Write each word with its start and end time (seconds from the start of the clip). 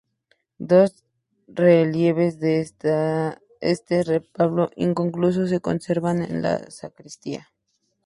Dos 0.57 1.03
relieves 1.47 2.39
de 2.39 2.61
este 2.61 4.03
retablo 4.03 4.71
inconcluso 4.75 5.45
se 5.45 5.59
conservan 5.61 6.23
en 6.23 6.41
la 6.41 6.71
sacristía. 6.71 7.49